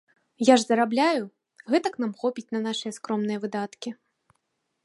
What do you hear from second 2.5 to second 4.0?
на нашыя скромныя выдаткі.